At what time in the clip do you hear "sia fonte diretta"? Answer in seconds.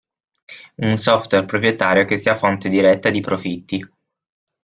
2.17-3.11